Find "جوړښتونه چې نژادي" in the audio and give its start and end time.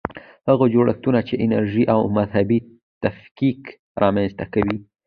0.73-1.83